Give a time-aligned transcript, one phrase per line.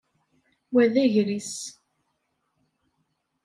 [0.73, 1.53] Wa d agris.